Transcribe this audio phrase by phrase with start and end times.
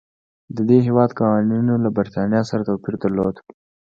[0.55, 3.35] د دې هېواد قوانینو له برېټانیا سره توپیر درلود.